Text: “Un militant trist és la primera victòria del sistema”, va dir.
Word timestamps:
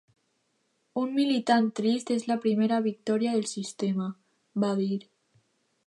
“Un 1.01 1.11
militant 1.17 1.67
trist 1.81 2.11
és 2.17 2.27
la 2.31 2.39
primera 2.47 2.81
victòria 2.89 3.35
del 3.37 3.47
sistema”, 3.53 4.09
va 4.65 4.75
dir. 4.85 4.93